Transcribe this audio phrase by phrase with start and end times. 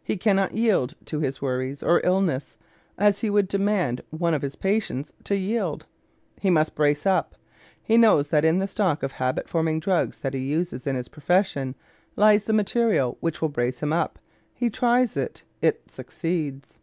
[0.00, 2.56] He cannot yield to his worries or illness,
[2.96, 5.84] as he would demand one of his patients to yield.
[6.38, 7.34] He must "brace up."
[7.82, 11.08] He knows that in the stock of habit forming drugs that he uses in his
[11.08, 11.74] profession
[12.14, 14.20] lies the material which will brace him up.
[14.54, 16.78] He tries it; it succeeds.